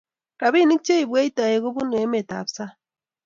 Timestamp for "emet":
2.03-2.29